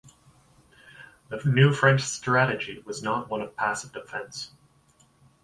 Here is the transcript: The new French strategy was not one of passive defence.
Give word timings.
The 1.29 1.39
new 1.45 1.71
French 1.71 2.01
strategy 2.01 2.81
was 2.87 3.03
not 3.03 3.29
one 3.29 3.41
of 3.43 3.55
passive 3.55 3.93
defence. 3.93 4.49